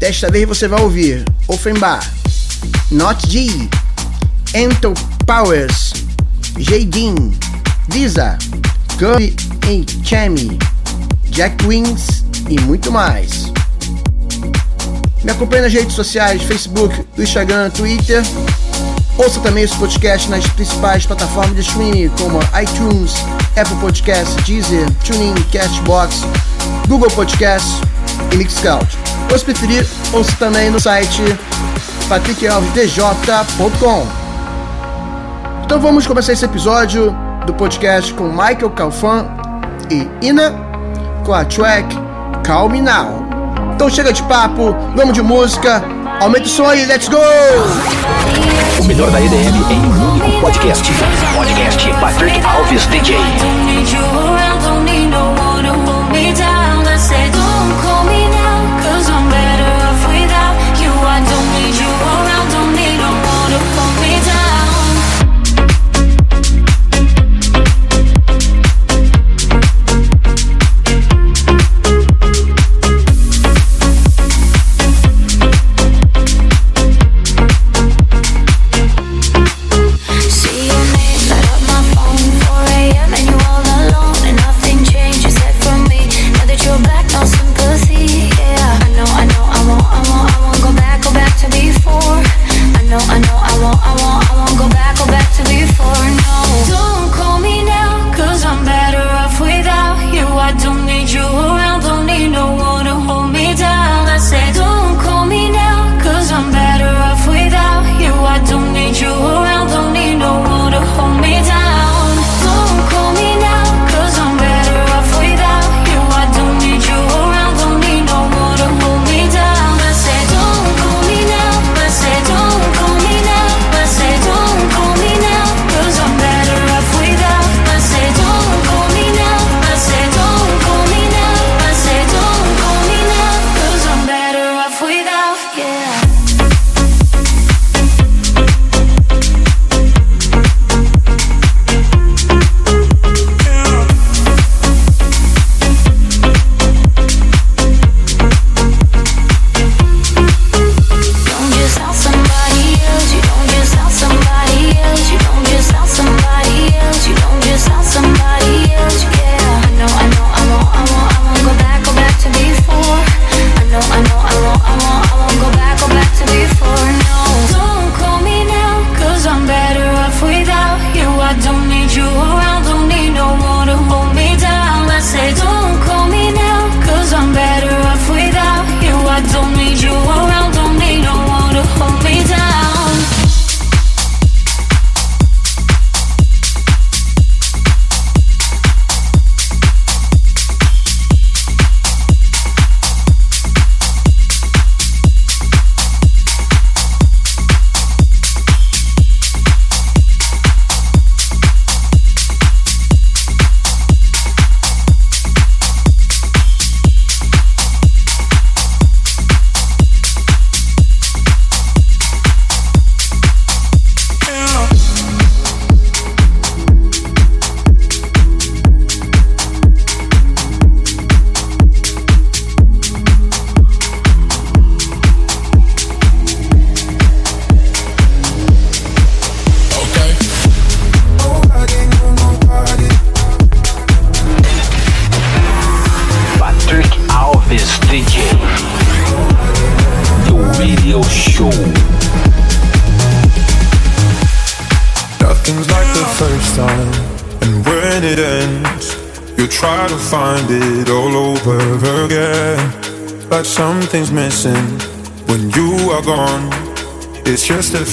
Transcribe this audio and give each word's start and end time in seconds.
Desta 0.00 0.30
vez 0.30 0.48
você 0.48 0.66
vai 0.66 0.80
ouvir 0.80 1.26
Offenbar, 1.46 2.02
Not 2.90 3.30
G, 3.30 3.68
Ento 4.54 4.94
Powers, 5.26 5.92
Jadin, 6.58 7.38
Visa, 7.86 8.38
Curry 8.98 9.36
e 9.68 9.84
Chami, 10.02 10.58
Jack 11.26 11.66
Wings 11.66 12.24
e 12.48 12.58
muito 12.62 12.90
mais. 12.90 13.52
Me 15.22 15.32
acompanhe 15.32 15.64
nas 15.64 15.72
redes 15.74 15.94
sociais, 15.94 16.42
Facebook, 16.44 17.04
Instagram, 17.18 17.68
Twitter. 17.68 18.22
Ouça 19.18 19.38
também 19.40 19.64
esse 19.64 19.76
podcast 19.76 20.30
nas 20.30 20.46
principais 20.48 21.04
plataformas 21.04 21.54
de 21.54 21.60
streaming, 21.60 22.08
como 22.18 22.40
iTunes, 22.58 23.16
Apple 23.54 23.76
Podcasts, 23.76 24.34
Deezer, 24.46 24.90
TuneIn, 25.04 25.34
Castbox, 25.52 26.22
Google 26.88 27.10
Podcasts 27.10 27.82
e 28.32 28.36
Mixcloud. 28.36 28.86
Ou 29.30 29.38
se 29.38 29.44
preferir, 29.44 29.86
ouça 30.12 30.32
também 30.36 30.70
no 30.70 30.80
site 30.80 31.22
patrickalvesdj.com. 32.08 34.06
Então 35.64 35.80
vamos 35.80 36.06
começar 36.06 36.32
esse 36.32 36.44
episódio 36.44 37.14
do 37.46 37.54
podcast 37.54 38.12
com 38.14 38.24
Michael 38.24 38.70
Calfan 38.70 39.26
e 39.90 40.08
Ina 40.26 40.52
com 41.24 41.32
a 41.32 41.44
track 41.44 41.96
Calm 42.42 42.70
Me 42.72 42.80
Now. 42.80 43.24
Então 43.74 43.88
chega 43.88 44.12
de 44.12 44.22
papo, 44.24 44.74
vamos 44.94 45.14
de 45.14 45.22
música, 45.22 45.82
aumenta 46.20 46.46
o 46.46 46.48
som 46.48 46.66
aí, 46.66 46.84
let's 46.86 47.08
go! 47.08 47.16
O 48.80 48.84
melhor 48.84 49.10
da 49.10 49.20
EDM 49.20 49.56
em 49.70 49.80
um 49.80 50.12
único 50.12 50.40
podcast. 50.40 50.86
Podcast 51.34 51.88
Patrick 52.00 52.40
Alves 52.44 52.86
DJ. 52.86 53.16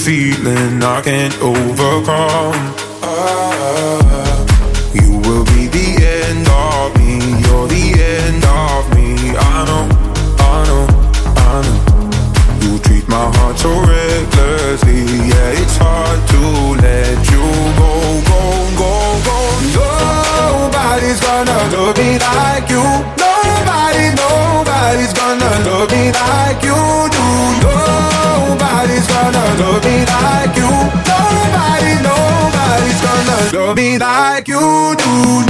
feeling 0.08 0.82
I 0.82 1.02
can't 1.02 1.36
overcome. 1.42 2.56
Ah, 3.04 4.40
you 4.94 5.18
will 5.24 5.44
be 5.52 5.68
the 5.68 5.88
end 6.00 6.48
of 6.48 6.96
me. 6.96 7.20
You're 7.44 7.68
the 7.68 7.84
end 8.16 8.42
of 8.42 8.88
me. 8.96 9.36
I 9.36 9.56
know, 9.68 9.84
I 10.48 10.56
know, 10.68 10.84
I 11.44 11.60
know. 11.64 11.78
You 12.62 12.78
treat 12.78 13.06
my 13.06 13.26
heart 13.36 13.58
so 13.58 13.68
recklessly. 13.84 15.04
Yeah, 15.28 15.60
it's 15.60 15.76
hard 15.76 16.20
to 16.32 16.40
let 16.80 17.18
you 17.28 17.44
go, 17.76 17.92
go, 18.30 18.40
go, 18.80 18.90
go. 19.28 19.38
Nobody's 20.40 21.20
gonna 21.20 21.58
love 21.76 21.98
me 22.00 22.16
like 22.16 22.66
you. 22.72 22.84
Nobody, 23.20 24.06
nobody's 24.24 25.12
gonna 25.12 25.52
love 25.68 25.90
me 25.92 26.12
like 26.12 26.62
you. 26.64 26.87
you 34.48 34.96
do 34.96 35.47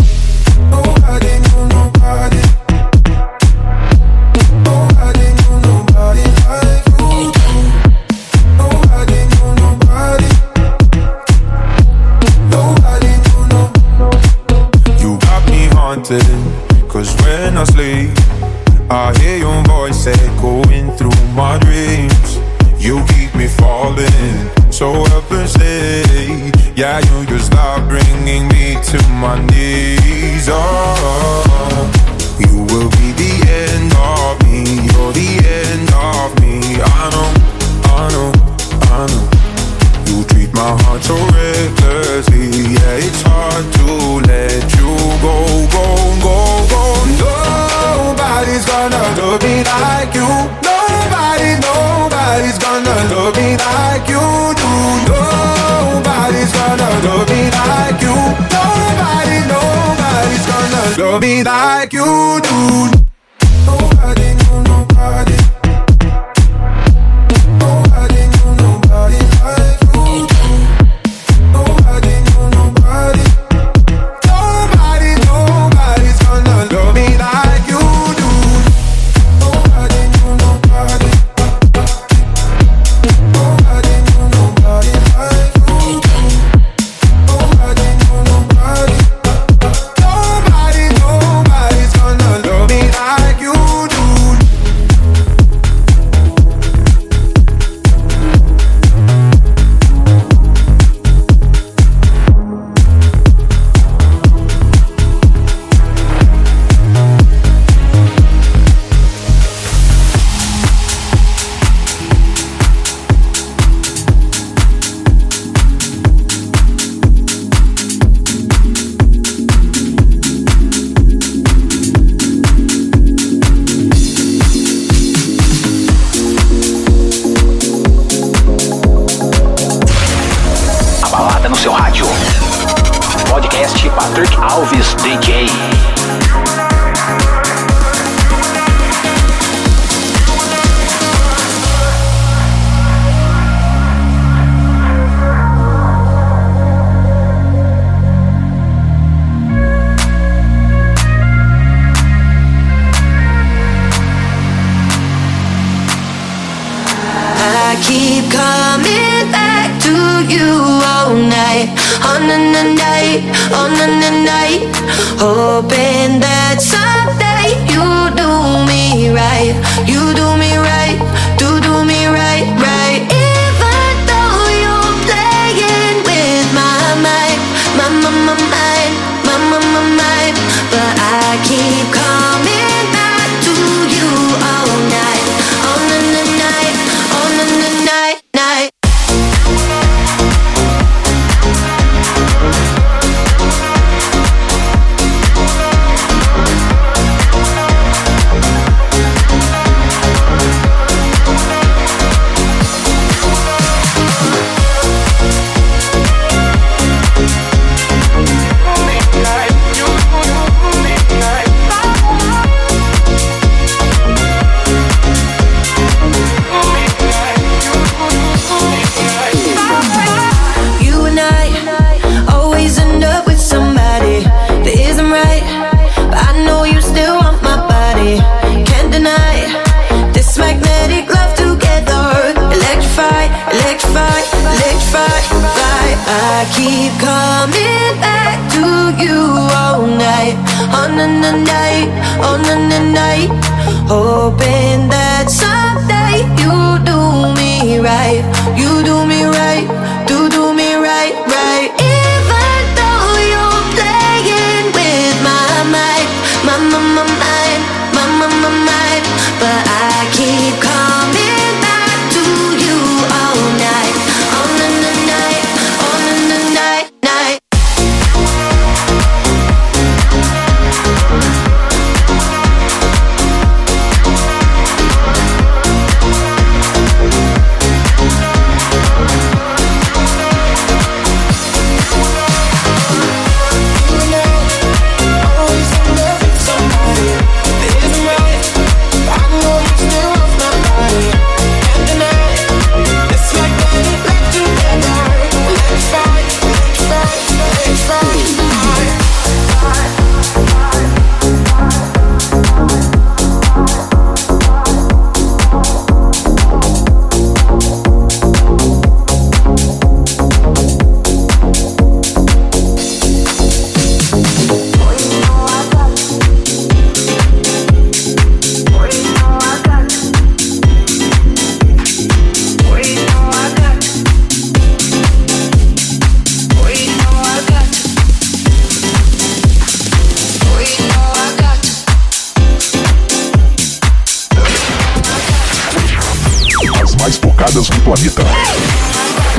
planeta. 337.88 338.23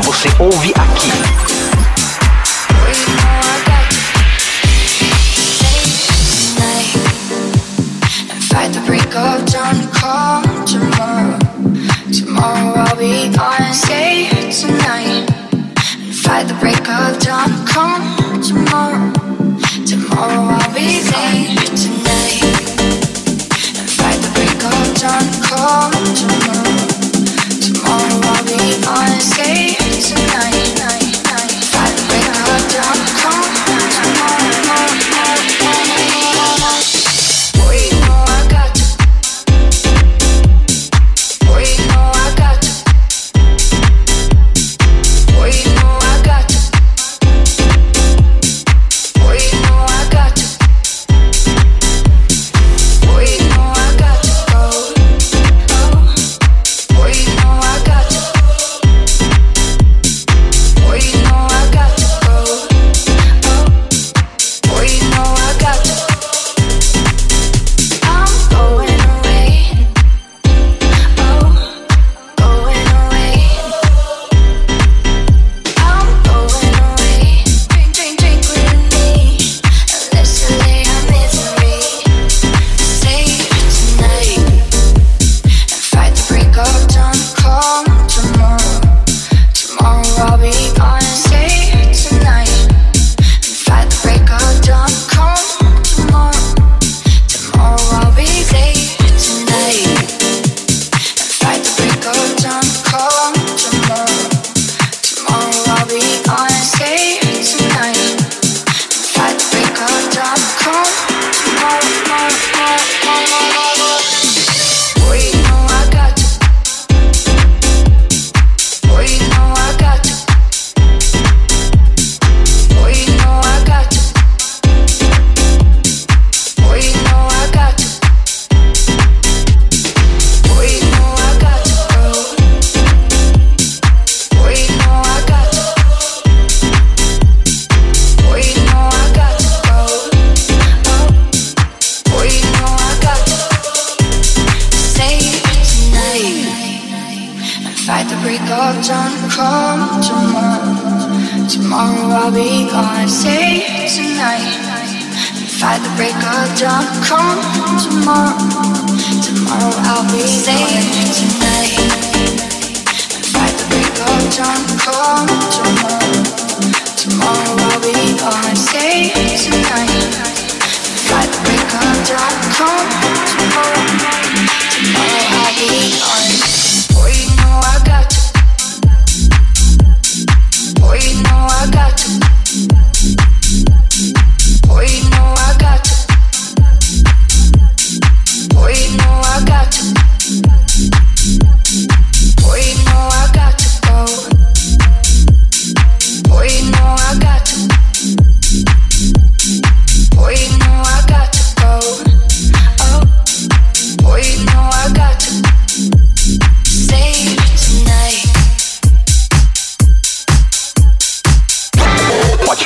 Você 0.02 0.28
ouve 0.40 0.74
aqui. 0.76 1.49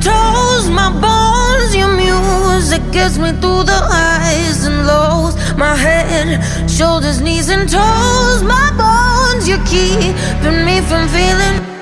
Toes, 0.00 0.68
my 0.70 0.90
bones. 1.04 1.74
Your 1.74 1.92
music 1.94 2.82
gets 2.92 3.18
me 3.18 3.30
through 3.40 3.64
the 3.64 3.80
highs 3.92 4.64
and 4.64 4.86
lows. 4.86 5.34
My 5.56 5.74
head, 5.76 6.40
shoulders, 6.70 7.20
knees, 7.20 7.48
and 7.50 7.68
toes, 7.68 8.42
my 8.42 8.68
bones. 8.82 9.48
You're 9.48 9.64
keeping 9.66 10.64
me 10.64 10.80
from 10.88 11.08
feeling. 11.08 11.73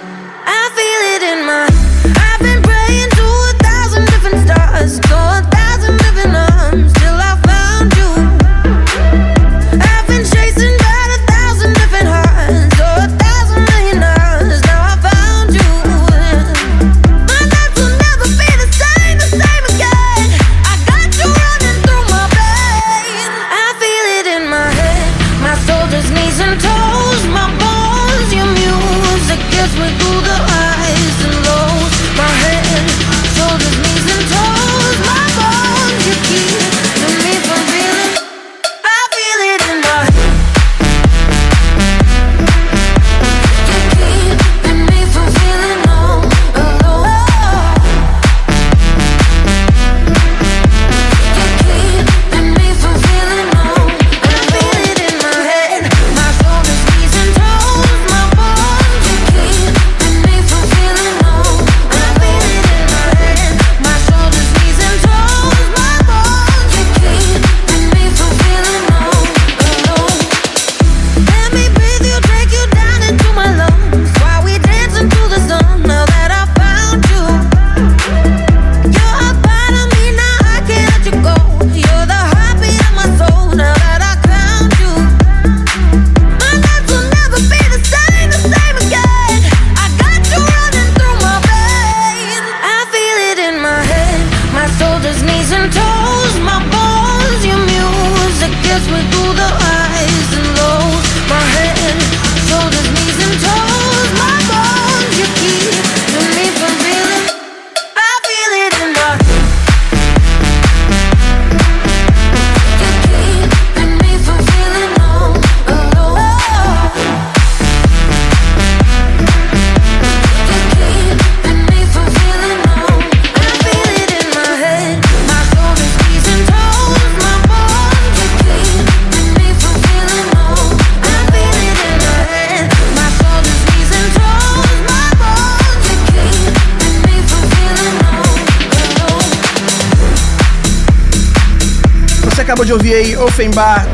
De 142.72 142.74
ouvir 142.74 142.94
aí 142.94 143.16
Offenbach 143.18 143.87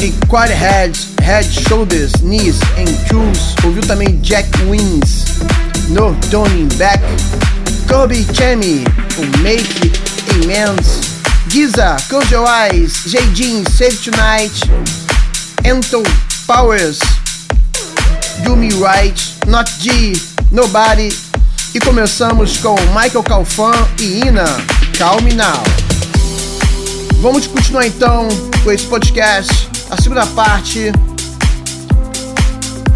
em 0.00 0.12
Quarterhead, 0.28 0.96
Head, 1.22 1.68
Shoulders, 1.68 2.12
Knees 2.22 2.60
and 2.78 2.92
Toes. 3.08 3.54
Ouviu 3.64 3.82
também 3.82 4.20
Jack 4.20 4.48
Wins 4.62 5.24
no 5.88 6.14
Tony 6.30 6.68
Back. 6.76 7.02
Kobe 7.88 8.24
Chemi 8.32 8.84
com 9.16 9.22
Make 9.42 9.92
Amends. 10.34 11.00
Giza, 11.48 11.96
Close 12.08 12.32
Your 12.32 12.46
Eyes, 12.48 13.02
J. 13.06 13.20
Jean, 13.34 13.64
Save 13.64 13.96
Tonight. 13.96 14.70
Anton 15.68 16.04
Powers, 16.46 17.00
Do 18.44 18.54
Me 18.54 18.68
Right, 18.68 19.20
Not 19.48 19.70
G, 19.80 20.12
Nobody. 20.52 21.12
E 21.74 21.80
começamos 21.80 22.58
com 22.58 22.76
Michael 22.94 23.24
Calfan 23.24 23.88
e 23.98 24.20
Ina, 24.26 24.44
Calm 24.96 25.22
Now. 25.34 25.81
Vamos 27.22 27.46
continuar 27.46 27.86
então 27.86 28.26
com 28.64 28.72
esse 28.72 28.84
podcast, 28.88 29.68
a 29.88 29.96
segunda 30.02 30.26
parte, 30.26 30.90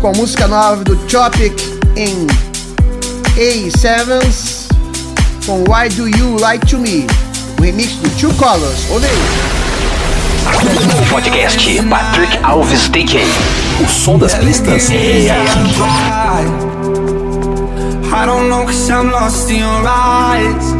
com 0.00 0.08
a 0.08 0.12
música 0.14 0.48
nova 0.48 0.82
do 0.82 0.96
Tropic 1.06 1.56
em 1.94 2.26
A7s, 3.36 4.66
com 5.46 5.62
Why 5.72 5.88
Do 5.90 6.08
You 6.08 6.40
Like 6.40 6.66
To 6.66 6.76
Me, 6.76 7.06
o 7.56 7.62
remix 7.62 7.92
do 7.92 8.10
Two 8.18 8.34
Colors. 8.34 8.86
Aí. 8.90 8.98
O 11.00 11.08
podcast 11.08 11.82
Patrick 11.88 12.36
Alves 12.42 12.88
DJ. 12.88 13.22
O 13.80 13.88
som 13.88 14.18
das 14.18 14.34
pistas 14.34 14.90
é 14.90 15.30
aqui. 15.30 15.70
I 18.12 18.26
don't 18.26 18.48
know 18.48 18.64
cause 18.66 18.90
I'm 18.90 19.12
lost 19.12 19.48
in 19.52 19.60
your 19.60 19.86
eyes 19.86 20.74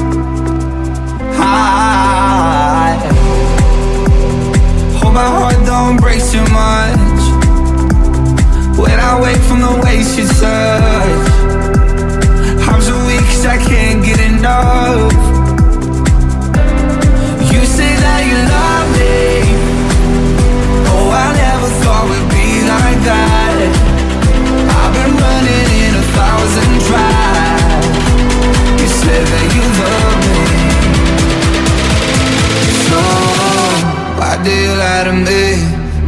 I 1.39 2.36
Hope 2.36 2.36
my 5.17 5.29
heart 5.39 5.57
don't 5.65 5.97
break 5.97 6.21
too 6.33 6.47
much. 6.53 7.23
When 8.77 8.99
I 9.01 9.13
wake 9.25 9.43
from 9.49 9.61
the 9.67 9.75
ways 9.83 10.09
you 10.19 10.27
touch. 10.29 11.27
I'm 12.69 12.83
so 12.83 12.95
weak 13.07 13.25
cause 13.31 13.47
I 13.47 13.57
can't 13.71 14.05
get 14.05 14.21
enough. 14.21 15.13
You 17.51 17.61
say 17.77 17.93
that 18.05 18.21
you 18.29 18.39
love 18.57 18.89
me. 18.99 19.17
Oh, 20.93 21.09
I 21.25 21.27
never 21.45 21.71
thought 21.81 22.05
we'd 22.11 22.29
be 22.37 22.49
like 22.75 23.01
that 23.09 23.46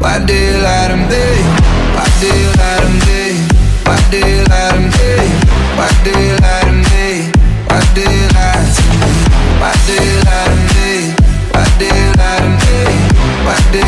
Why 0.09 0.25
do 0.25 0.33
you 0.33 0.57
lie 0.65 0.89
to 0.89 0.97
me? 0.97 1.25
Why 1.93 2.09
do 2.19 2.29
you 2.33 2.49
lie 2.57 2.81
to 2.81 2.89
me? 3.05 3.45
Why 3.85 4.01
do 4.11 4.17
you 4.17 4.41
lie 4.49 4.73
to 4.73 4.81
me? 4.81 5.13
Why 5.77 5.89
do 6.03 6.11
you 6.17 6.33
lie 6.41 6.65
to 6.65 6.73
me? 6.73 7.29
Why 7.69 7.81
do 7.95 8.01
you 8.09 8.27
lie 8.41 8.57
to 10.49 10.57
me? 10.73 11.13
Why 11.53 11.65
do 11.77 11.85
you 11.85 12.09
lie 12.17 12.41
to 12.41 12.49
me? 12.57 12.81
Why 13.45 13.57
do 13.71 13.81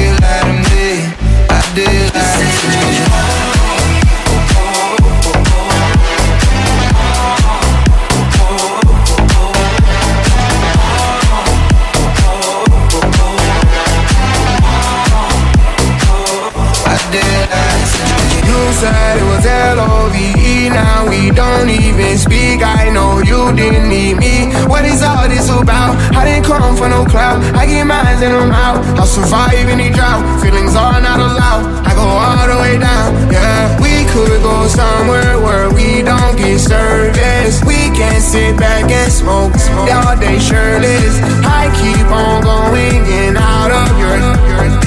said 18.81 19.21
it 19.21 19.27
was 19.29 19.45
L-O-V-E 19.45 20.71
Now 20.71 21.05
we 21.05 21.31
don't 21.31 21.69
even 21.69 22.17
speak. 22.17 22.65
I 22.65 22.89
know 22.89 23.21
you 23.21 23.53
didn't 23.53 23.89
need 23.93 24.17
me. 24.17 24.49
What 24.73 24.85
is 24.89 25.03
all 25.03 25.29
this 25.29 25.49
about? 25.53 26.01
I 26.17 26.25
didn't 26.25 26.47
come 26.49 26.75
for 26.77 26.89
no 26.89 27.05
clout. 27.05 27.45
I 27.55 27.67
get 27.67 27.85
mines 27.85 28.23
and 28.25 28.33
I'm 28.33 28.51
out. 28.51 28.81
I'll 28.99 29.07
survive 29.07 29.69
any 29.69 29.91
drought. 29.91 30.25
Feelings 30.41 30.75
are 30.75 31.01
not 31.01 31.21
allowed. 31.21 31.65
I 31.85 31.93
go 31.93 32.09
all 32.09 32.47
the 32.49 32.59
way 32.65 32.79
down, 32.79 33.09
yeah 33.29 33.77
We 33.85 34.09
could 34.13 34.41
go 34.43 34.67
somewhere 34.67 35.37
where 35.45 35.69
we 35.77 36.01
don't 36.01 36.37
get 36.41 36.59
service. 36.59 37.61
We 37.69 37.93
can 37.93 38.19
sit 38.21 38.57
back 38.57 38.91
and 38.91 39.13
smoke. 39.13 39.53
Smoke 39.61 39.93
All 39.93 40.17
day 40.17 40.39
shirtless. 40.39 41.21
I 41.45 41.69
keep 41.81 42.09
on 42.09 42.41
going 42.49 43.05
in 43.05 43.37
out 43.37 43.71
of 43.83 43.89
your 44.01 44.80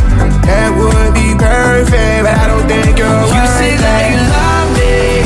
That 0.46 0.70
would 0.76 1.12
be 1.16 1.32
perfect 1.40 2.20
But 2.26 2.36
I 2.36 2.46
don't 2.52 2.68
think 2.68 3.00
you're 3.00 3.08
You 3.08 3.32
worth 3.32 3.56
say 3.60 3.74
that 3.80 4.02
you 4.12 4.20
love 4.36 4.70
me 4.76 5.24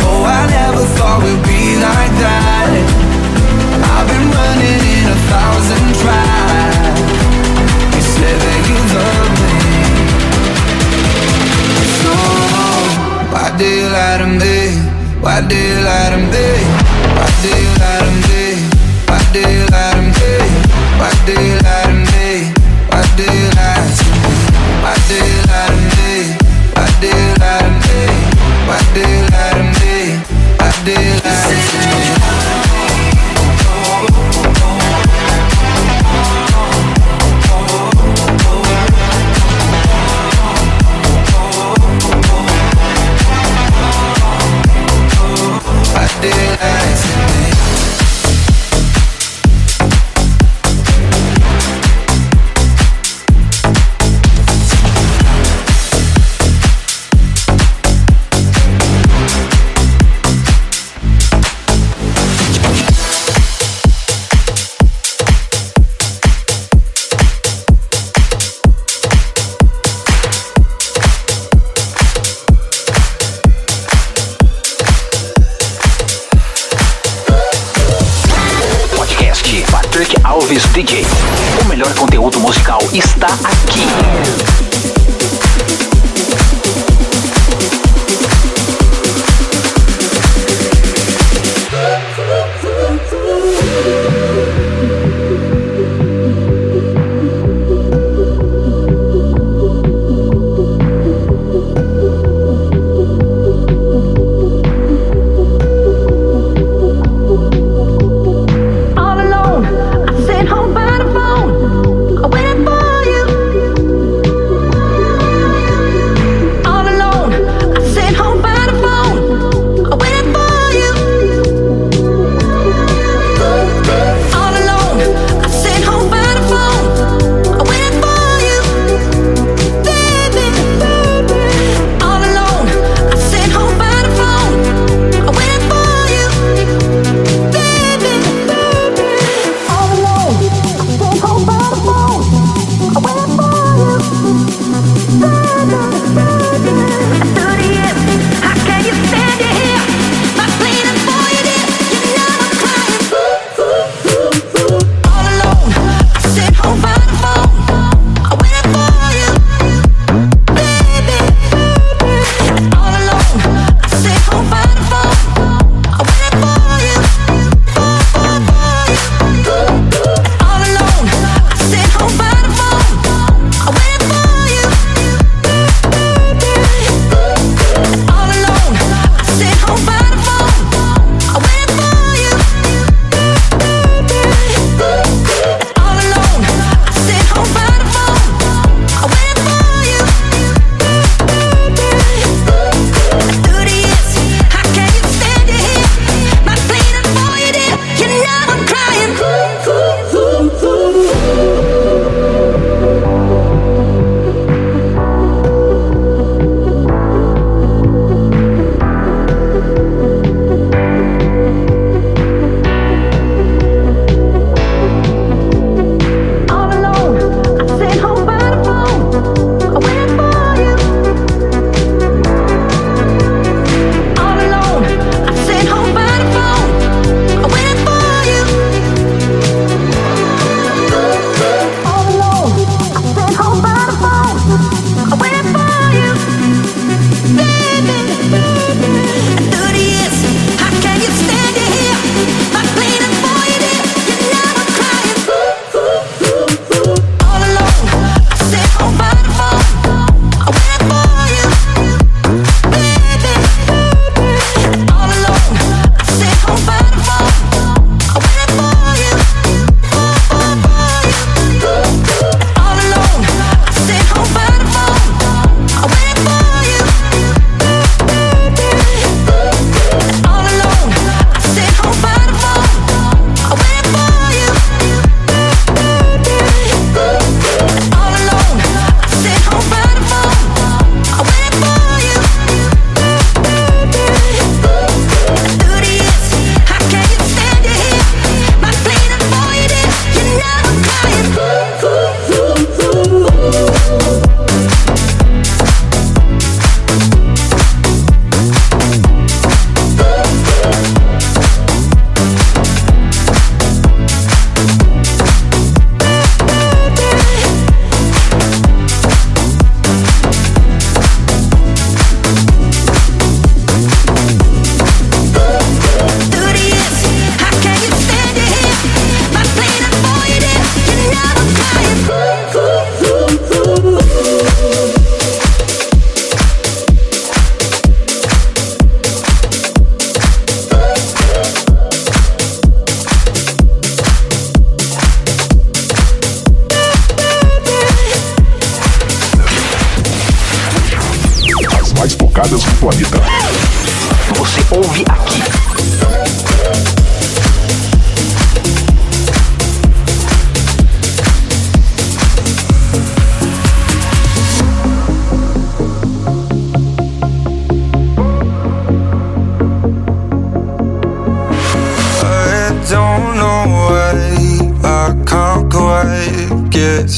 Oh, 0.00 0.24
I 0.24 0.42
never 0.48 0.84
thought 0.96 1.20
we'd 1.20 1.42
be 1.44 1.76
like 1.76 2.14
that 2.24 2.72
I've 3.92 4.06
been 4.08 4.26
running 4.32 4.80
in 4.96 5.04
a 5.12 5.18
thousand 5.28 5.86
tries 6.00 7.00
You 7.92 8.02
said 8.16 8.36
that 8.40 8.60
you 8.64 8.78
love 8.96 9.30
me 9.44 9.60
So, 12.00 12.12
why 13.32 13.46
do 13.60 13.66
you 13.68 13.88
lie 13.92 14.18
to 14.24 14.28
me? 14.40 14.56
Why 15.20 15.40
do 15.44 15.56
you 15.56 15.78
lie 15.84 16.10
to 16.16 16.20
me? 16.32 16.48
Why 17.16 17.28
do 17.42 17.48
you 17.52 17.72
lie 17.80 18.04
to 18.08 18.12
me? 18.28 18.45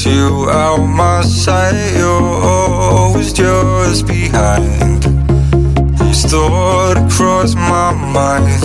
you 0.09 0.49
out 0.49 0.85
my 0.85 1.21
sight. 1.21 1.97
You're 1.97 2.09
always 2.09 3.31
just 3.31 4.07
behind. 4.07 5.03
This 5.97 6.25
thought 6.25 6.97
across 6.97 7.55
my 7.55 7.91
mind. 8.17 8.63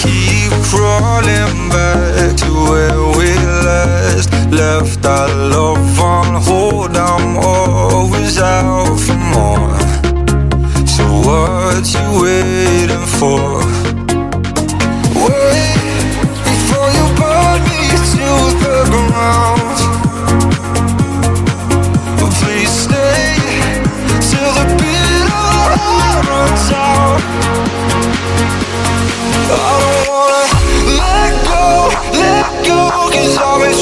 Keep 0.00 0.52
crawling 0.70 1.68
back 1.68 2.36
to 2.42 2.50
where 2.70 3.02
we 3.18 3.30
last 3.68 4.30
left 4.50 5.04
our 5.04 5.28
love 5.28 6.00
on 6.00 6.42
hold. 6.42 6.96
I'm 6.96 7.36
always 7.36 8.38
out 8.38 8.98
for 9.04 9.18
more. 9.34 9.78
So 10.86 11.04
what 11.26 11.84
you 11.94 12.06
waiting 12.22 13.06
for? 13.18 13.53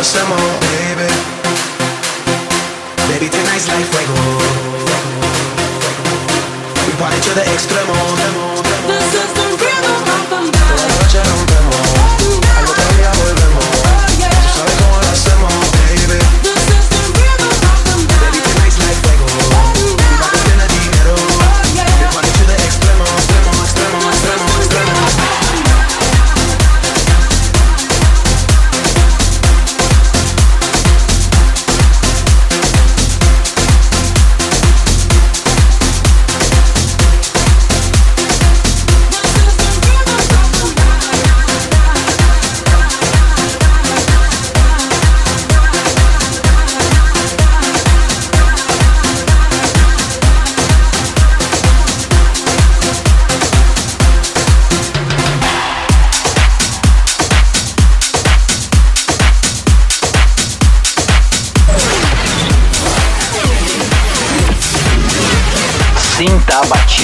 want 0.00 0.06
some 0.06 0.28
more, 0.28 0.60
baby. 0.72 1.12
Baby, 3.12 3.28
tonight's 3.28 3.68
like 3.68 3.84
fuego. 3.84 4.16
We 6.86 6.92
party 6.96 7.20
to 7.20 7.34
the 7.34 7.42
extremo. 7.42 8.49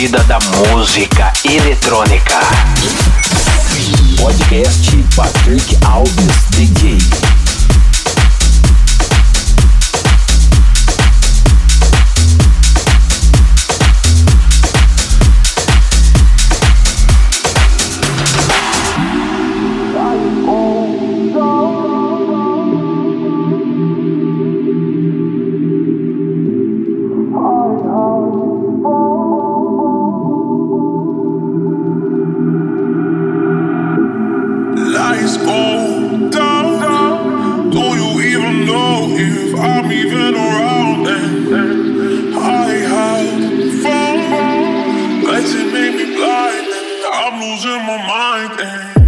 vida 0.06 0.22
da 0.28 0.38
música 0.70 1.32
eletrônica. 1.44 2.38
Podcast 4.20 5.04
Patrick 5.16 5.76
Alves 5.84 6.46
DJ. 6.50 7.15
losing 47.46 47.82
my 47.86 47.96
mind. 48.08 48.60
Eh? 48.60 49.05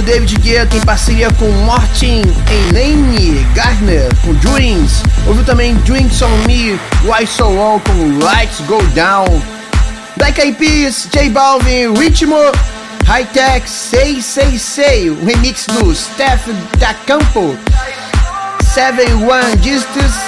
Do 0.00 0.06
David 0.06 0.36
Guetta 0.40 0.76
em 0.76 0.80
parceria 0.80 1.28
com 1.32 1.50
Martin 1.66 2.22
Elaine 2.50 3.46
Gardner 3.54 4.08
com 4.22 4.32
Dreams. 4.34 5.02
Ouviu 5.26 5.44
também 5.44 5.74
Drinks 5.76 6.22
on 6.22 6.30
Me, 6.46 6.78
Why 7.04 7.26
So 7.26 7.48
Long 7.48 7.80
com 7.80 8.18
Lights 8.24 8.60
Go 8.66 8.82
Down. 8.94 9.26
Black 10.16 10.40
Eyed 10.40 10.56
Peas, 10.58 11.08
J 11.12 11.28
Balvin, 11.30 11.94
Ritmo, 11.94 12.36
High 13.06 13.26
Tech, 13.26 13.68
Say 13.68 14.22
Say 14.22 14.58
Say, 14.58 15.10
o 15.10 15.24
remix 15.24 15.66
do 15.66 15.94
Steph 15.94 16.46
Da 16.78 16.94
Campo, 17.06 17.56
Seven 18.72 19.14
One 19.24 19.56
Distance. 19.56 20.18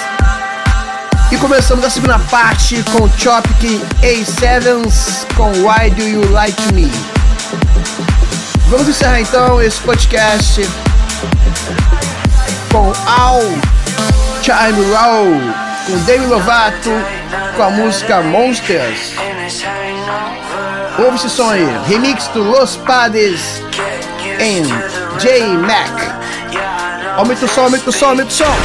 E 1.31 1.37
começamos 1.37 1.83
a 1.83 1.89
segunda 1.89 2.19
parte 2.19 2.83
com 2.91 3.07
Tropic 3.09 3.81
A7s 4.01 5.25
com 5.35 5.51
Why 5.51 5.89
Do 5.91 6.03
You 6.03 6.31
Like 6.31 6.73
Me. 6.73 7.12
Vamos 8.73 8.87
encerrar 8.87 9.21
então 9.21 9.61
esse 9.61 9.79
podcast 9.81 10.67
com 12.71 12.91
All 13.07 13.39
Time 14.41 14.95
Roll, 14.95 15.39
com 15.85 15.97
Demi 16.05 16.25
Lovato, 16.25 16.89
com 17.55 17.61
a 17.61 17.69
música 17.69 18.23
Monsters. 18.23 19.13
Ouve 20.97 21.17
esse 21.17 21.29
som 21.29 21.51
aí, 21.51 21.63
remix 21.87 22.27
do 22.29 22.41
Los 22.41 22.77
Padres 22.77 23.61
em 24.39 24.63
J 25.19 25.55
Mac. 25.59 25.91
Aumenta 27.15 27.45
o 27.45 27.49
som, 27.49 27.61
aumenta 27.65 27.91
o 27.91 27.93
som, 27.93 28.07
aumenta 28.07 28.31
o 28.31 28.33
som. 28.33 28.55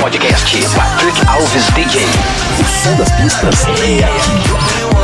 Podcast 0.00 0.56
Patrick 0.74 1.28
Alves 1.28 1.66
DJ. 1.74 2.06
O 2.58 2.82
som 2.82 2.96
das 2.96 3.10
pistas 3.10 3.66
é 3.66 4.04
aqui. 4.04 5.01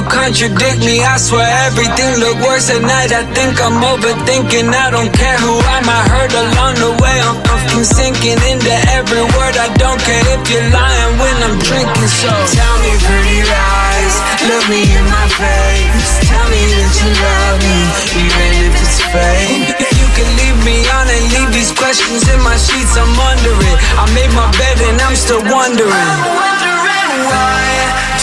You 0.00 0.08
contradict 0.08 0.80
me. 0.80 1.04
I 1.04 1.16
swear 1.20 1.44
everything 1.68 2.20
look 2.20 2.36
worse 2.40 2.72
at 2.72 2.80
night. 2.80 3.12
I 3.12 3.24
think 3.36 3.60
I'm 3.60 3.76
overthinking. 3.84 4.72
I 4.72 4.88
don't 4.90 5.12
care 5.12 5.36
who 5.36 5.54
I 5.60 5.78
might 5.84 6.06
hurt 6.08 6.32
along 6.32 6.74
the 6.80 6.92
way. 6.96 7.16
I'm 7.20 7.36
fucking 7.44 7.84
sinking 7.84 8.40
into 8.48 8.74
every 8.96 9.24
word. 9.36 9.54
I 9.60 9.68
don't 9.76 10.00
care 10.00 10.24
if 10.36 10.42
you're 10.48 10.70
lying 10.72 11.12
when 11.20 11.36
I'm 11.44 11.56
drinking. 11.60 12.08
So 12.08 12.32
tell 12.56 12.76
me 12.80 12.92
pretty 13.04 13.40
lies, 13.44 14.14
look 14.48 14.64
me 14.72 14.82
in 14.88 15.04
my 15.04 15.26
face. 15.36 16.08
Tell 16.24 16.46
me 16.48 16.62
that 16.64 16.92
you 16.96 17.10
love 17.20 17.58
me, 17.60 17.78
even 18.24 18.50
if 18.64 18.72
it's 18.80 18.98
fake. 19.12 19.68
You 20.00 20.08
can 20.16 20.28
leave 20.40 20.58
me 20.64 20.76
on 20.96 21.06
and 21.08 21.24
leave 21.34 21.50
these 21.52 21.72
questions 21.76 22.24
in 22.24 22.40
my 22.40 22.56
sheets. 22.56 22.96
I'm 22.96 23.12
under 23.20 23.52
it. 23.52 23.76
I 24.00 24.04
made 24.16 24.32
my 24.32 24.48
bed 24.56 24.76
and 24.80 24.96
I'm 25.04 25.16
still 25.16 25.44
wondering. 25.44 25.92
I'm 25.92 26.24
wondering 26.24 26.89
why 27.26 27.66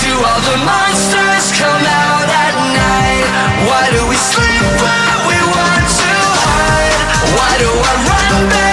do 0.02 0.12
all 0.16 0.42
the 0.52 0.58
monsters 0.64 1.46
come 1.60 1.84
out 1.84 2.28
at 2.28 2.56
night? 2.56 3.28
Why 3.68 3.84
do 3.92 4.02
we 4.08 4.16
sleep 4.16 4.64
but 4.80 5.18
we 5.28 5.38
want 5.56 5.86
to 6.02 6.14
hide? 6.46 6.96
Why 7.36 7.52
do 7.60 7.70
I 7.70 7.94
run 8.08 8.50
back 8.50 8.67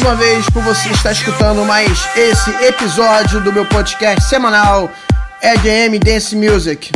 mais 0.00 0.02
uma 0.02 0.14
vez 0.14 0.48
por 0.50 0.62
você 0.62 0.88
estar 0.90 1.12
escutando 1.12 1.64
mais 1.64 2.08
esse 2.16 2.50
episódio 2.64 3.40
do 3.40 3.52
meu 3.52 3.66
podcast 3.66 4.28
semanal 4.28 4.90
EDM 5.42 5.98
Dance 6.02 6.34
Music. 6.34 6.90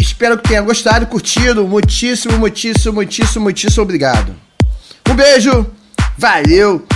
Espero 0.00 0.36
que 0.36 0.48
tenha 0.48 0.60
gostado 0.62 1.06
curtido. 1.06 1.66
Muitíssimo, 1.66 2.38
muitíssimo, 2.38 2.94
muitíssimo, 2.94 3.42
muitíssimo 3.44 3.82
obrigado. 3.82 4.34
Um 5.08 5.14
beijo, 5.14 5.66
valeu 6.16 6.86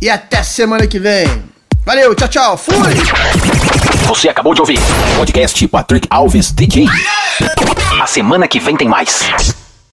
e 0.00 0.08
até 0.08 0.42
semana 0.42 0.86
que 0.86 0.98
vem. 0.98 1.26
Valeu, 1.84 2.14
tchau, 2.14 2.28
tchau. 2.28 2.56
Fui! 2.56 2.74
Você 4.06 4.28
acabou 4.28 4.54
de 4.54 4.60
ouvir 4.60 4.78
Podcast 5.16 5.66
Patrick 5.68 6.06
Alves 6.10 6.52
DJ. 6.52 6.86
A 8.00 8.06
semana 8.06 8.46
que 8.46 8.60
vem 8.60 8.76
tem 8.76 8.88
mais. 8.88 9.61